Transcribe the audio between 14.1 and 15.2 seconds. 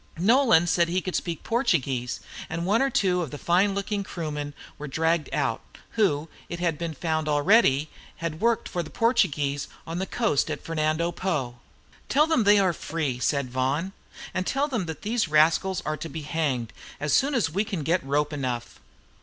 "and tell them that